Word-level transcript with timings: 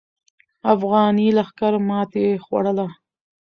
افغاني 0.73 1.27
لښکر 1.37 1.73
ماتې 1.87 2.25
خوړله. 2.43 2.87